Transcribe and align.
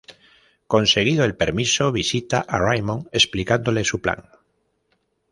Conseguido 0.65 1.25
el 1.25 1.35
permiso, 1.35 1.91
visita 1.91 2.39
a 2.39 2.57
Raymond 2.57 3.07
explicándole 3.11 3.83
su 3.83 4.01
plan. 4.01 4.27